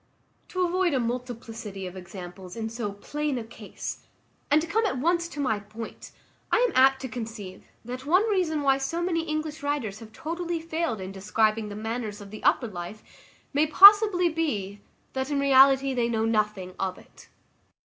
[0.47, 4.07] To avoid a multiplicity of examples in so plain a case,
[4.49, 6.11] and to come at once to my point,
[6.51, 10.99] I am apt to conceive, that one reason why many English writers have totally failed
[11.01, 13.03] in describing the manners of upper life,
[13.53, 14.81] may possibly be,
[15.13, 17.29] that in reality they know nothing of it.